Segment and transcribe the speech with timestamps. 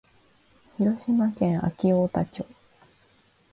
[0.79, 2.47] 広島県安芸太田町